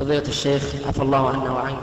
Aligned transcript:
فضيلة 0.00 0.28
الشيخ 0.28 0.62
عفى 0.86 1.02
الله 1.02 1.28
عنا 1.30 1.52
وعنك. 1.52 1.80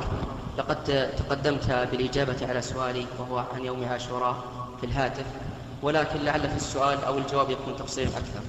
لقد 0.57 1.09
تقدمت 1.17 1.87
بالإجابة 1.91 2.35
على 2.49 2.61
سؤالي 2.61 3.05
وهو 3.19 3.43
عن 3.55 3.65
يوم 3.65 3.85
عاشوراء 3.85 4.35
في 4.79 4.85
الهاتف 4.85 5.25
ولكن 5.83 6.19
لعل 6.19 6.49
في 6.49 6.55
السؤال 6.55 7.03
أو 7.03 7.17
الجواب 7.17 7.49
يكون 7.49 7.75
تفصيل 7.79 8.07
أكثر. 8.07 8.41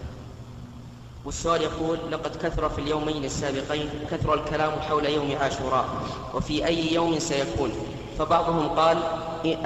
والسؤال 1.25 1.63
يقول 1.63 1.99
لقد 2.11 2.37
كثر 2.37 2.69
في 2.69 2.81
اليومين 2.81 3.25
السابقين 3.25 3.91
كثر 4.11 4.35
الكلام 4.35 4.73
حول 4.81 5.07
يوم 5.07 5.37
عاشوراء 5.41 5.89
وفي 6.35 6.67
أي 6.67 6.95
يوم 6.95 7.19
سيكون؟ 7.19 7.71
فبعضهم 8.19 8.69
قال 8.69 8.99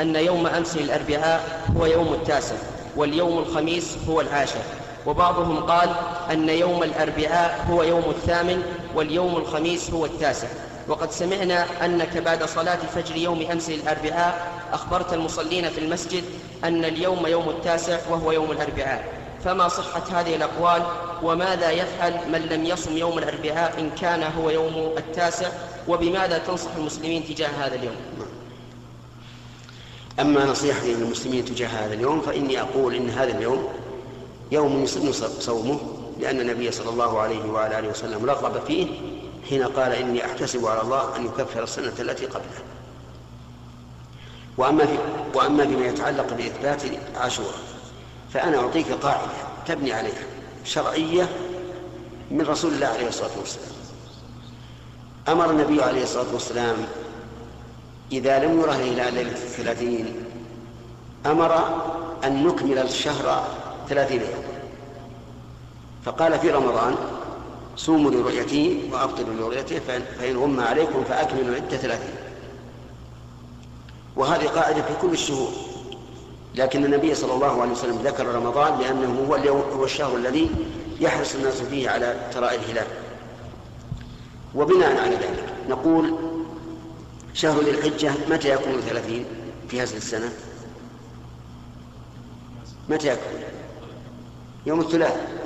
أن 0.01 0.17
يوم 0.17 0.47
أمس 0.47 0.77
الأربعاء 0.77 1.63
هو 1.77 1.87
يوم 1.87 2.13
التاسع 2.15 2.57
واليوم 2.97 3.39
الخميس 3.39 3.97
هو 4.09 4.21
العاشر. 4.21 4.63
وبعضهم 5.07 5.59
قال 5.61 5.89
أن 6.31 6.49
يوم 6.49 6.83
الأربعاء 6.83 7.67
هو 7.71 7.83
يوم 7.83 8.05
الثامن 8.11 8.63
واليوم 8.95 9.37
الخميس 9.37 9.91
هو 9.91 10.05
التاسع. 10.05 10.49
وقد 10.89 11.11
سمعنا 11.11 11.67
أنك 11.85 12.17
بعد 12.17 12.45
صلاة 12.45 12.79
فجر 12.95 13.17
يوم 13.17 13.47
أمس 13.53 13.71
الأربعاء 13.71 14.53
أخبرت 14.73 15.13
المصلين 15.13 15.71
في 15.71 15.79
المسجد 15.81 16.25
أن 16.65 16.85
اليوم 16.85 17.27
يوم 17.27 17.49
التاسع 17.49 17.99
وهو 18.11 18.33
يوم 18.33 18.51
الأربعاء. 18.51 19.05
فما 19.45 19.69
صحة 19.69 20.21
هذه 20.21 20.37
الأقوال؟ 20.37 20.83
وماذا 21.23 21.71
يفعل 21.71 22.13
من 22.33 22.41
لم 22.41 22.65
يصم 22.65 22.97
يوم 22.97 23.19
الأربعاء 23.19 23.81
إن 23.81 23.91
كان 23.91 24.23
هو 24.23 24.51
يوم 24.51 24.93
التاسع؟ 24.99 25.49
وبماذا 25.89 26.39
تنصح 26.39 26.77
المسلمين 26.77 27.25
تجاه 27.25 27.49
هذا 27.49 27.75
اليوم؟ 27.75 27.97
أما 30.21 30.45
نصيحتي 30.45 30.95
للمسلمين 30.95 31.45
تجاه 31.45 31.69
هذا 31.69 31.95
اليوم 31.95 32.21
فإني 32.21 32.61
أقول 32.61 32.95
إن 32.95 33.11
هذا 33.11 33.39
اليوم 33.39 33.69
يوم 34.53 34.83
يسن 34.83 35.13
صومه 35.41 35.79
لأن 36.21 36.41
النبي 36.41 36.71
صلى 36.73 36.91
الله 36.91 37.21
عليه 37.21 37.45
وعلى 37.51 37.79
آله 37.79 37.89
وسلم 37.89 38.25
رغب 38.31 38.63
فيه 38.67 38.87
حين 39.49 39.63
قال 39.63 39.93
إني 39.93 40.25
أحتسب 40.25 40.67
على 40.67 40.81
الله 40.83 41.17
أن 41.17 41.27
يكفر 41.27 41.63
السنة 41.63 41.93
التي 42.01 42.27
قبله 42.27 42.63
وأما, 44.57 44.87
في 44.87 44.99
وأما 45.35 45.67
فيما 45.67 45.87
يتعلق 45.87 46.33
بإثبات 46.35 46.83
عاشوراء 47.17 47.55
فأنا 48.33 48.59
أعطيك 48.59 48.93
قاعدة 48.93 49.31
تبني 49.67 49.93
عليها 49.93 50.23
شرعية 50.65 51.29
من 52.31 52.41
رسول 52.41 52.73
الله 52.73 52.87
عليه 52.87 53.09
الصلاة 53.09 53.31
والسلام. 53.39 53.69
أمر 55.29 55.51
النبي 55.51 55.83
عليه 55.83 56.03
الصلاة 56.03 56.33
والسلام 56.33 56.77
إذا 58.13 58.45
لم 58.45 58.61
يره 58.61 58.75
إلى 58.75 59.11
ليلة 59.11 59.33
الثلاثين 59.33 60.25
أمر 61.27 61.59
أن 62.25 62.47
نكمل 62.47 62.79
الشهر 62.79 63.45
ثلاثين 63.89 64.21
يوما 64.21 64.59
فقال 66.05 66.39
في 66.39 66.51
رمضان 66.51 66.95
صوموا 67.77 68.11
لرؤيته 68.11 68.91
وأفطروا 68.93 69.35
لرؤيته 69.35 69.79
فإن 70.19 70.37
غم 70.37 70.61
عليكم 70.61 71.05
فأكملوا 71.05 71.49
العدة 71.49 71.77
ثلاثين. 71.77 72.15
وهذه 74.17 74.47
قاعدة 74.47 74.83
في 74.83 74.95
كل 75.03 75.11
الشهور. 75.13 75.51
لكن 76.55 76.85
النبي 76.85 77.15
صلى 77.15 77.33
الله 77.33 77.63
عليه 77.63 77.73
وسلم 77.73 77.99
ذكر 77.99 78.27
رمضان 78.27 78.81
لأنه 78.81 79.27
هو 79.29 79.37
اليوم 79.37 79.61
هو 79.61 79.85
الشهر 79.85 80.17
الذي 80.17 80.51
يحرص 81.01 81.35
الناس 81.35 81.63
فيه 81.63 81.91
على 81.91 82.17
تراءي 82.33 82.57
الهلال. 82.57 82.87
وبناء 84.55 85.01
على 85.01 85.17
ذلك 85.17 85.45
نقول 85.69 86.15
شهر 87.35 87.61
ذي 87.61 87.71
الحجة 87.71 88.13
متى 88.31 88.49
يكون 88.49 88.81
ثلاثين 88.81 89.25
في 89.69 89.81
هذه 89.81 89.97
السنة؟ 89.97 90.33
متى 92.89 93.09
يكون؟ 93.09 93.41
يوم 94.67 94.81
الثلاثاء 94.81 95.39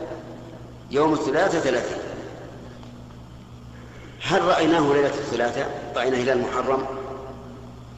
يوم 0.91 1.13
الثلاثاء 1.13 1.61
ثلاثين 1.61 1.99
هل 4.23 4.43
رأيناه 4.43 4.93
ليلة 4.93 5.07
الثلاثاء 5.07 5.93
رأينا 5.97 6.17
هلال 6.17 6.43
محرم. 6.43 6.87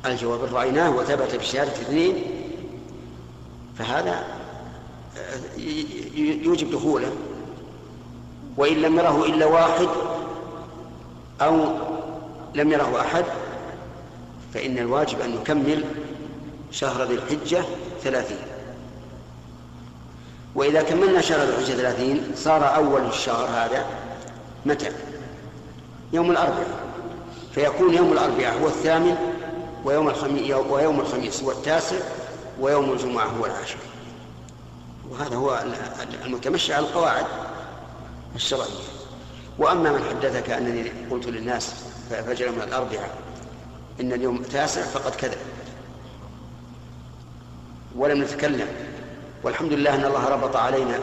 الجواب 0.06 0.54
رأيناه 0.54 0.90
وثبت 0.90 1.34
بشهادة 1.34 1.72
اثنين 1.72 2.24
فهذا 3.78 4.24
يوجب 6.16 6.70
دخوله. 6.70 7.12
وإن 8.56 8.76
لم 8.76 8.98
يره 8.98 9.24
إلا 9.26 9.46
واحد 9.46 9.88
أو 11.40 11.66
لم 12.54 12.72
يره 12.72 13.00
أحد 13.00 13.24
فإن 14.54 14.78
الواجب 14.78 15.20
أن 15.20 15.30
نكمل 15.30 15.84
شهر 16.70 17.04
ذي 17.04 17.14
الحجة 17.14 17.64
ثلاثين. 18.02 18.53
وإذا 20.54 20.82
كملنا 20.82 21.20
شهر 21.20 21.40
ذي 21.40 21.50
الحجة 21.50 21.74
ثلاثين 21.74 22.32
صار 22.36 22.74
أول 22.74 23.06
الشهر 23.06 23.48
هذا 23.48 23.86
متى؟ 24.66 24.90
يوم 26.12 26.30
الأربعاء. 26.30 26.84
فيكون 27.54 27.94
يوم 27.94 28.12
الأربعاء 28.12 28.62
هو 28.62 28.66
الثامن 28.66 29.16
ويوم 29.84 30.08
الخميس 30.08 30.50
ويوم 30.50 31.00
الخميس 31.00 31.42
هو 31.42 31.50
التاسع 31.50 31.96
ويوم 32.60 32.92
الجمعة 32.92 33.26
هو 33.26 33.46
العاشر. 33.46 33.76
وهذا 35.10 35.36
هو 35.36 35.64
المتمشي 36.24 36.74
على 36.74 36.86
القواعد 36.86 37.26
الشرعية. 38.34 38.84
وأما 39.58 39.92
من 39.92 40.04
حدثك 40.04 40.50
أنني 40.50 40.92
قلت 41.10 41.26
للناس 41.26 41.74
فجر 42.10 42.50
من 42.50 42.62
الأربعاء 42.62 43.10
إن 44.00 44.12
اليوم 44.12 44.36
التاسع 44.36 44.82
فقد 44.82 45.14
كذب. 45.14 45.38
ولم 47.96 48.22
نتكلم. 48.22 48.68
والحمد 49.44 49.72
لله 49.72 49.94
أن 49.94 50.04
الله 50.04 50.28
ربط 50.28 50.56
علينا 50.56 50.98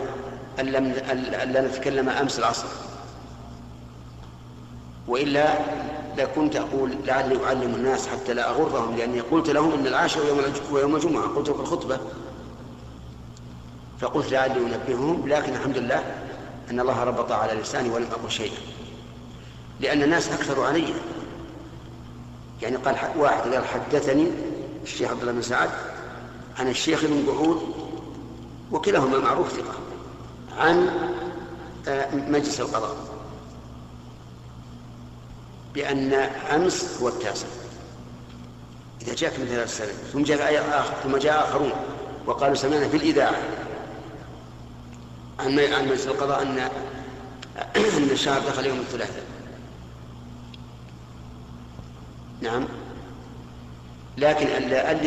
أن 0.60 0.66
لم 0.66 0.86
أن 1.12 1.52
لا 1.52 1.62
نتكلم 1.62 2.10
أمس 2.10 2.40
العصر. 2.40 2.68
وإلا 5.08 5.54
لكنت 6.18 6.56
أقول 6.56 6.96
لعلي 7.06 7.46
أعلم 7.46 7.76
الناس 7.76 8.08
حتى 8.08 8.34
لا 8.34 8.50
أغرهم 8.50 8.98
لأني 8.98 9.20
قلت 9.20 9.50
لهم 9.50 9.74
أن 9.74 9.88
العاشر 9.88 10.26
يوم 10.26 10.40
ويوم 10.72 10.96
الجمعة. 10.96 11.28
قلت 11.28 11.50
في 11.50 11.60
الخطبة. 11.60 12.00
فقلت 14.00 14.32
لعلي 14.32 14.60
أنبههم 14.60 15.28
لكن 15.28 15.54
الحمد 15.54 15.78
لله 15.78 16.04
أن 16.72 16.80
الله 16.80 17.04
ربط 17.04 17.32
على 17.32 17.54
لساني 17.54 17.90
ولم 17.90 18.08
أقل 18.12 18.32
شيئا. 18.32 18.58
لأن 19.80 20.04
الناس 20.04 20.32
أكثروا 20.32 20.66
علي. 20.66 20.94
يعني 22.62 22.76
قال 22.76 22.96
واحد 23.18 23.54
قال 23.54 23.66
حدثني 23.66 24.28
الشيخ 24.84 25.12
عبد 25.12 25.22
الله 25.22 25.32
بن 25.32 25.42
سعد 25.42 25.70
عن 26.60 26.70
الشيخ 26.70 27.06
بن 27.06 27.26
قعود 27.28 27.91
وكلاهما 28.72 29.18
معروف 29.18 29.52
ثقة 29.52 29.74
عن 30.58 30.90
آه، 31.88 32.16
مجلس 32.16 32.62
القضاء. 32.62 32.96
بأن 35.74 36.14
أمس 36.54 36.98
هو 37.02 37.08
التاسع. 37.08 37.48
إذا 39.02 39.16
جاءك 39.16 39.40
مثل 39.40 39.52
هذا 39.52 39.64
السنة 39.64 39.92
ثم 40.14 40.24
جاء 40.24 40.80
آخر 40.80 40.94
ثم 41.04 41.18
جاء 41.18 41.44
آخرون 41.44 41.72
وقالوا 42.26 42.56
سمعنا 42.56 42.88
في 42.88 42.98
الإذاعة. 42.98 43.36
عن 45.40 45.60
عن 45.60 45.86
مجلس 45.86 46.08
القضاء 46.08 46.42
أن 46.42 46.58
أن 47.76 48.10
الشهر 48.12 48.42
دخل 48.42 48.66
يوم 48.66 48.80
الثلاثاء. 48.80 49.24
نعم. 52.42 52.68
لكن 54.18 54.48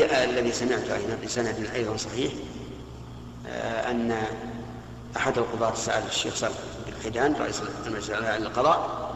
الذي 0.00 0.52
سمعته 0.52 0.96
أيضا 0.96 1.18
بسند 1.24 1.68
أيضا 1.74 1.96
صحيح 1.96 2.32
آه، 2.32 2.53
أن 3.90 4.22
أحد 5.16 5.38
القضاة 5.38 5.74
سأل 5.74 6.06
الشيخ 6.06 6.34
صالح 6.34 6.54
بن 6.86 6.92
حيدان 7.02 7.34
رئيس 7.40 7.62
المجلس 7.86 8.10
الأعلى 8.10 8.44
للقضاء 8.44 9.10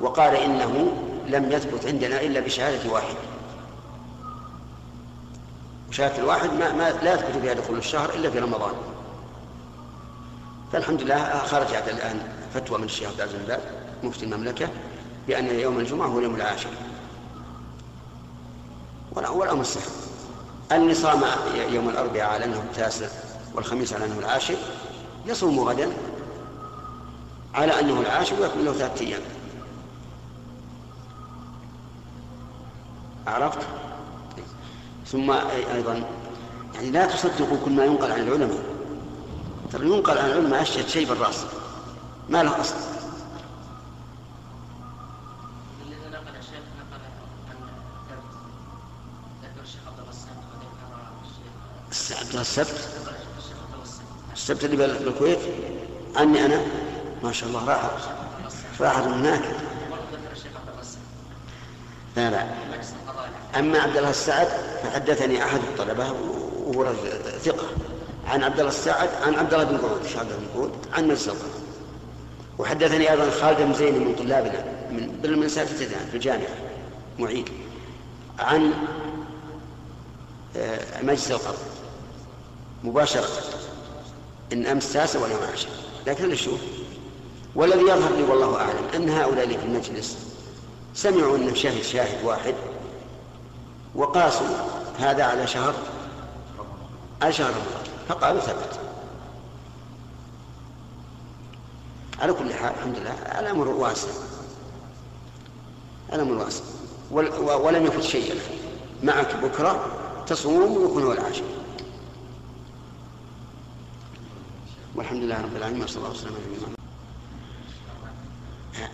وقال 0.00 0.36
إنه 0.36 0.92
لم 1.26 1.52
يثبت 1.52 1.86
عندنا 1.86 2.20
إلا 2.20 2.40
بشهادة 2.40 2.90
واحد. 2.90 3.14
شهادة 5.90 6.18
الواحد 6.18 6.52
ما, 6.52 6.72
ما 6.72 6.90
لا 6.90 7.14
يثبت 7.14 7.36
بها 7.42 7.52
دخول 7.52 7.78
الشهر 7.78 8.14
إلا 8.14 8.30
في 8.30 8.38
رمضان. 8.38 8.72
فالحمد 10.72 11.02
لله 11.02 11.38
خرجت 11.38 11.88
الآن 11.88 12.20
فتوى 12.54 12.78
من 12.78 12.84
الشيخ 12.84 13.08
عبد 13.08 13.20
العزيز 13.20 13.40
بن 13.46 13.58
مفتي 14.08 14.24
المملكة 14.24 14.68
بأن 15.28 15.60
يوم 15.60 15.78
الجمعة 15.78 16.06
هو 16.06 16.18
اليوم 16.18 16.34
العاشر. 16.34 16.70
والأمر 19.12 19.64
سهل. 19.64 19.82
اللي 20.72 20.94
صام 20.94 21.22
يوم 21.70 21.88
الأربعاء 21.88 22.30
على 22.30 22.44
أنه 22.44 22.56
التاسع. 22.56 23.06
والخميس 23.54 23.92
على 23.92 24.04
أنه 24.04 24.18
العاشر 24.18 24.56
يصوم 25.26 25.60
غدا 25.60 25.92
على 27.54 27.80
أنه 27.80 28.00
العاشر 28.00 28.40
ويكمل 28.40 28.64
له 28.64 28.72
ثلاثة 28.72 29.06
أيام. 29.06 29.22
عرفت؟ 33.26 33.58
ثم 35.06 35.30
أيضا 35.30 36.04
يعني 36.74 36.90
لا 36.90 37.06
تصدقوا 37.06 37.58
كل 37.64 37.72
ما 37.72 37.84
ينقل 37.84 38.12
عن 38.12 38.20
العلماء. 38.20 38.64
ترى 39.72 39.86
ينقل 39.86 40.18
عن 40.18 40.30
العلماء 40.30 40.62
أشياء 40.62 40.86
شيء 40.86 41.08
بالرأس. 41.08 41.44
ما 42.28 42.42
له 42.42 42.60
أصل. 42.60 42.74
السبت 52.34 53.03
اللي 54.50 54.76
بالكويت؟ 54.76 55.38
عني 56.16 56.46
أنا. 56.46 56.60
ما 57.22 57.32
شاء 57.32 57.48
الله 57.48 57.68
راحت. 57.68 57.90
راحت 58.80 59.02
هناك. 59.02 59.42
لا 62.16 62.30
لا. 62.30 62.46
أما 63.58 63.78
عبد 63.78 63.96
الله 63.96 64.10
السعد 64.10 64.48
فحدثني 64.82 65.44
أحد 65.44 65.58
الطلبة 65.58 66.14
رجل 66.82 67.40
ثقة. 67.40 67.66
عن 68.26 68.42
عبد 68.42 68.58
الله 68.58 68.70
السعد 68.70 69.08
عن 69.22 69.34
عبد 69.34 69.54
الله 69.54 69.64
بن 69.64 69.78
قعود. 69.78 70.00
عبد 70.18 70.32
الله 70.32 70.36
بن 70.36 70.46
قعود 70.54 70.72
عن 70.92 71.08
القضاء 71.10 71.34
وحدثني 72.58 73.10
أيضا 73.10 73.30
خالد 73.30 73.60
بن 73.60 73.74
زين 73.74 74.08
من 74.08 74.14
طلابنا 74.14 74.64
من 74.90 75.38
من 75.40 75.48
ساتذتنا 75.48 75.98
في 76.10 76.14
الجامعة 76.14 76.48
معيد. 77.18 77.48
عن 78.38 78.72
آه، 80.56 81.02
مجلس 81.02 81.30
القضاء 81.30 81.58
مباشرة. 82.84 83.28
إن 84.52 84.66
أمس 84.66 84.92
تاسع 84.92 85.20
ولا 85.20 85.34
عشر 85.52 85.68
لكن 86.06 86.28
نشوف 86.28 86.60
والذي 87.54 87.82
يظهر 87.82 88.16
لي 88.16 88.22
والله 88.22 88.56
أعلم 88.56 88.84
أن 88.94 89.08
هؤلاء 89.08 89.44
اللي 89.44 89.58
في 89.58 89.64
المجلس 89.64 90.18
سمعوا 90.94 91.36
أن 91.36 91.54
شاهد 91.54 91.82
شاهد 91.82 92.24
واحد 92.24 92.54
وقاسوا 93.94 94.46
هذا 94.98 95.24
على 95.24 95.46
شهر 95.46 95.74
على 97.22 97.32
شهر 97.32 97.50
رمضان. 97.50 97.84
فقالوا 98.08 98.40
ثبت. 98.40 98.80
على 102.20 102.32
كل 102.32 102.54
حال 102.54 102.72
الحمد 102.74 102.96
لله 102.96 103.12
الأمر 103.40 103.68
واسع. 103.68 104.08
الأمر 106.12 106.32
واسع. 106.32 106.64
ولم 107.56 107.86
يفت 107.86 108.02
شيء 108.02 108.40
معك 109.02 109.36
بكرة 109.36 109.86
تصوم 110.26 110.76
ويكون 110.76 111.02
هو 111.02 111.12
العاشر. 111.12 111.44
والحمد 114.94 115.22
لله 115.22 115.42
رب 115.42 115.56
العالمين 115.56 115.84
وصلى 115.84 115.96
الله 115.96 116.10
وسلم 116.10 116.34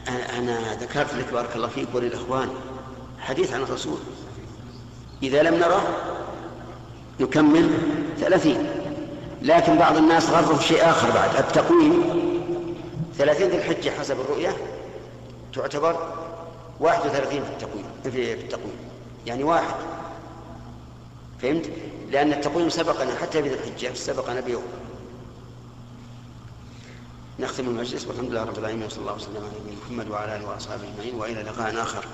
على 0.08 0.38
أنا 0.38 0.74
ذكرت 0.74 1.14
لك 1.14 1.32
بارك 1.32 1.56
الله 1.56 1.68
فيك 1.68 1.88
وللإخوان 1.94 2.48
حديث 3.18 3.52
عن 3.52 3.62
الرسول. 3.62 3.98
إذا 5.22 5.42
لم 5.42 5.54
نره 5.54 5.82
نكمل 7.20 7.70
ثلاثين 8.18 8.70
لكن 9.42 9.78
بعض 9.78 9.96
الناس 9.96 10.30
غروا 10.30 10.58
شيء 10.58 10.90
آخر 10.90 11.10
بعد 11.10 11.36
التقويم. 11.36 12.20
ثلاثين 13.18 13.48
ذي 13.48 13.56
الحجة 13.56 13.90
حسب 13.90 14.20
الرؤية 14.20 14.56
تعتبر 15.54 16.12
واحد 16.80 17.06
وثلاثين 17.06 17.44
في 17.44 17.50
التقويم 17.50 17.84
في 18.02 18.32
التقويم. 18.34 18.76
يعني 19.26 19.44
واحد. 19.44 19.74
فهمت؟ 21.42 21.70
لأن 22.10 22.32
التقويم 22.32 22.68
سبقنا 22.68 23.14
حتى 23.14 23.42
في 23.42 23.48
ذي 23.48 23.54
الحجة 23.54 23.94
سبقنا 23.94 24.40
بيوم. 24.40 24.62
نختم 27.40 27.68
المجلس 27.68 28.06
والحمد 28.06 28.30
لله 28.30 28.44
رب 28.44 28.58
العالمين 28.58 28.86
وصلى 28.86 29.00
الله 29.00 29.14
وسلم 29.14 29.36
على 29.36 29.46
نبينا 29.60 29.76
محمد 29.82 30.10
وعلى 30.10 30.36
آله 30.36 30.48
وأصحابه 30.48 30.82
أجمعين 30.82 31.14
وإلى 31.14 31.42
لقاء 31.42 31.82
آخر. 31.82 32.04